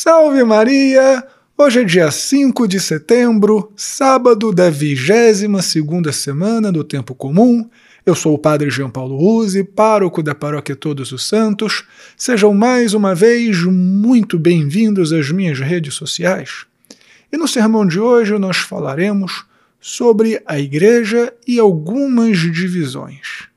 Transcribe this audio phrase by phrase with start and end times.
[0.00, 1.26] Salve Maria!
[1.56, 7.68] Hoje é dia 5 de setembro, sábado da 22 segunda semana do Tempo Comum.
[8.06, 11.82] Eu sou o Padre Jean Paulo Ruse, pároco da Paróquia Todos os Santos.
[12.16, 16.64] Sejam mais uma vez muito bem-vindos às minhas redes sociais.
[17.32, 19.46] E no sermão de hoje nós falaremos
[19.80, 23.47] sobre a Igreja e algumas divisões.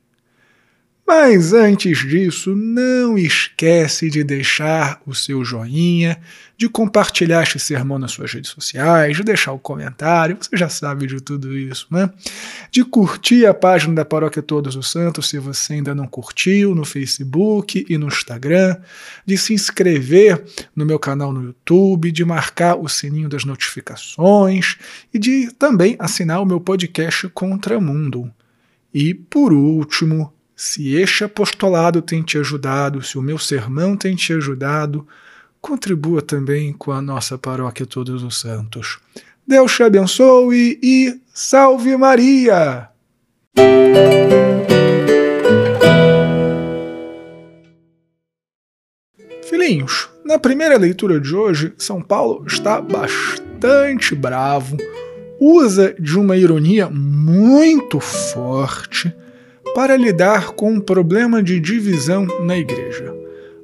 [1.14, 6.18] Mas antes disso, não esquece de deixar o seu joinha,
[6.58, 11.06] de compartilhar este sermão nas suas redes sociais, de deixar o comentário, você já sabe
[11.08, 12.10] de tudo isso, né?
[12.72, 16.86] De curtir a página da Paróquia Todos os Santos, se você ainda não curtiu, no
[16.86, 18.78] Facebook e no Instagram,
[19.26, 20.42] de se inscrever
[20.74, 24.78] no meu canal no YouTube, de marcar o sininho das notificações
[25.14, 28.32] e de também assinar o meu podcast Contramundo.
[28.94, 34.32] E, por último, se este apostolado tem te ajudado, se o meu sermão tem te
[34.32, 35.08] ajudado,
[35.60, 39.00] contribua também com a nossa paróquia Todos os Santos.
[39.46, 42.90] Deus te abençoe e salve Maria!
[49.50, 54.78] Filhinhos, na primeira leitura de hoje, São Paulo está bastante bravo,
[55.40, 59.12] usa de uma ironia muito forte
[59.74, 63.14] para lidar com um problema de divisão na igreja.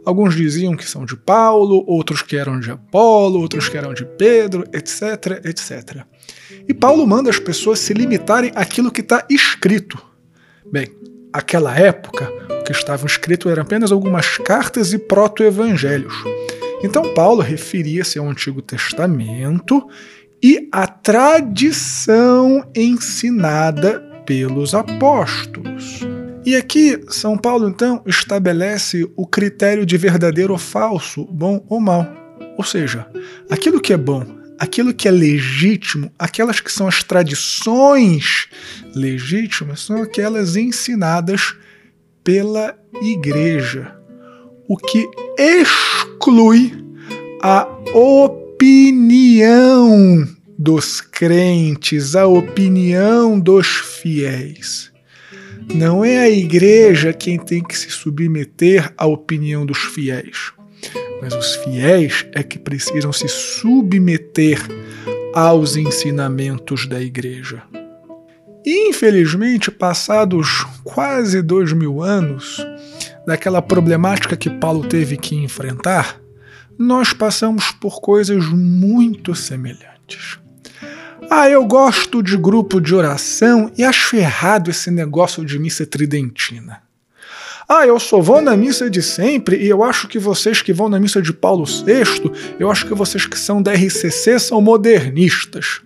[0.06, 4.06] Alguns diziam que são de Paulo, outros que eram de Apolo, outros que eram de
[4.06, 6.06] Pedro, etc, etc.
[6.66, 10.02] E Paulo manda as pessoas se limitarem àquilo que está escrito.
[10.72, 10.88] Bem,
[11.34, 16.14] aquela época, o que estava escrito eram apenas algumas cartas e proto-evangelhos.
[16.82, 19.90] Então Paulo referia-se ao Antigo Testamento
[20.42, 26.02] e à tradição ensinada pelos apóstolos.
[26.46, 32.06] E aqui, São Paulo então estabelece o critério de verdadeiro ou falso, bom ou mal.
[32.58, 33.08] Ou seja,
[33.50, 34.24] aquilo que é bom,
[34.60, 38.48] aquilo que é legítimo, aquelas que são as tradições
[38.94, 41.56] legítimas, são aquelas ensinadas
[42.24, 43.96] pela igreja.
[44.68, 46.74] O que exclui
[47.42, 49.18] a opinião
[50.58, 54.92] dos crentes, a opinião dos fiéis.
[55.74, 60.52] Não é a igreja quem tem que se submeter à opinião dos fiéis,
[61.22, 64.60] mas os fiéis é que precisam se submeter
[65.34, 67.62] aos ensinamentos da igreja.
[68.66, 72.66] Infelizmente, passados quase dois mil anos
[73.26, 76.20] daquela problemática que Paulo teve que enfrentar,
[76.78, 80.40] nós passamos por coisas muito semelhantes.
[81.30, 86.82] Ah, eu gosto de grupo de oração e acho errado esse negócio de missa tridentina.
[87.68, 90.88] Ah, eu só vou na missa de sempre e eu acho que vocês que vão
[90.88, 95.82] na missa de Paulo VI, eu acho que vocês que são da RCC são modernistas.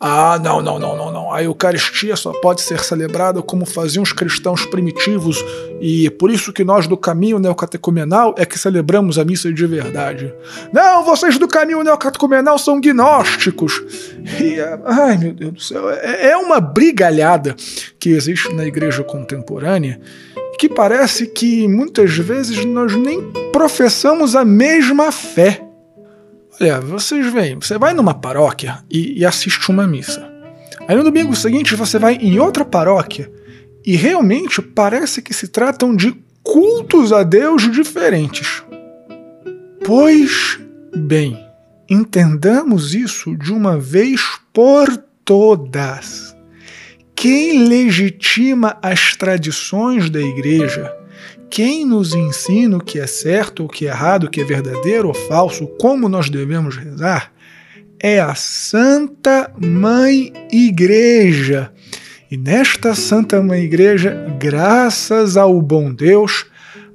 [0.00, 1.32] Ah, não, não, não, não, não.
[1.32, 5.44] A Eucaristia só pode ser celebrada como faziam os cristãos primitivos
[5.80, 10.32] e por isso que nós do caminho neocatecumenal é que celebramos a missa de verdade.
[10.72, 13.82] Não, vocês do caminho neocatecumenal são gnósticos.
[14.40, 17.56] E, ai meu Deus do céu, é, é uma brigalhada
[17.98, 20.00] que existe na igreja contemporânea
[20.58, 25.67] que parece que muitas vezes nós nem professamos a mesma fé.
[26.60, 30.28] Olha, vocês veem, você vai numa paróquia e, e assiste uma missa.
[30.88, 33.30] Aí no domingo seguinte você vai em outra paróquia
[33.86, 38.62] e realmente parece que se tratam de cultos a Deus diferentes.
[39.84, 40.58] Pois
[40.96, 41.38] bem,
[41.88, 44.20] entendamos isso de uma vez
[44.52, 46.36] por todas.
[47.14, 50.92] Quem legitima as tradições da igreja
[51.50, 55.08] quem nos ensina o que é certo, o que é errado, o que é verdadeiro
[55.08, 57.32] ou falso, como nós devemos rezar,
[58.00, 61.72] é a Santa Mãe Igreja.
[62.30, 66.46] E nesta Santa Mãe Igreja, graças ao bom Deus,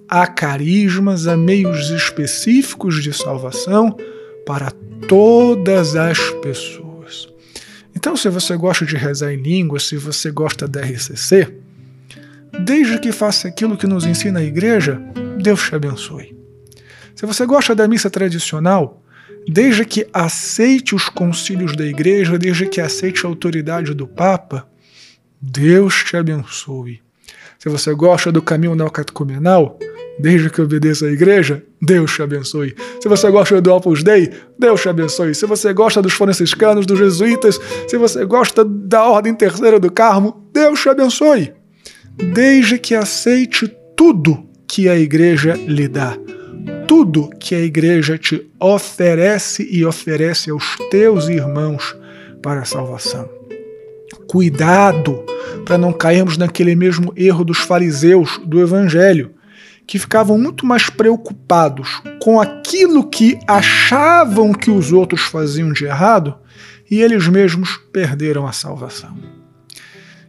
[0.07, 3.97] há carismas, há meios específicos de salvação
[4.45, 4.71] para
[5.07, 7.27] todas as pessoas.
[7.95, 11.62] Então, se você gosta de rezar em língua, se você gosta da RCC,
[12.59, 15.01] Desde que faça aquilo que nos ensina a igreja,
[15.41, 16.37] Deus te abençoe.
[17.15, 19.03] Se você gosta da missa tradicional,
[19.47, 24.67] desde que aceite os concílios da igreja, desde que aceite a autoridade do Papa,
[25.41, 27.01] Deus te abençoe.
[27.57, 29.77] Se você gosta do caminho neocatecumenal,
[30.19, 32.75] desde que obedeça à igreja, Deus te abençoe.
[33.01, 35.33] Se você gosta do Opus Dei, Deus te abençoe.
[35.33, 40.49] Se você gosta dos franciscanos, dos jesuítas, se você gosta da Ordem Terceira do Carmo,
[40.53, 41.62] Deus te abençoe
[42.17, 46.17] desde que aceite tudo que a igreja lhe dá.
[46.87, 51.95] tudo que a igreja te oferece e oferece aos teus irmãos
[52.41, 53.27] para a salvação.
[54.27, 55.23] Cuidado
[55.65, 59.33] para não cairmos naquele mesmo erro dos fariseus do evangelho,
[59.87, 66.35] que ficavam muito mais preocupados com aquilo que achavam que os outros faziam de errado
[66.89, 69.17] e eles mesmos perderam a salvação.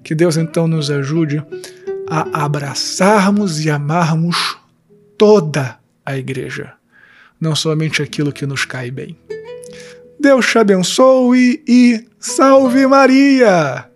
[0.02, 1.44] Que Deus então nos ajude
[2.08, 4.56] a abraçarmos e amarmos
[5.16, 6.72] toda a igreja,
[7.40, 9.16] não somente aquilo que nos cai bem.
[10.18, 13.93] Deus te abençoe e salve Maria!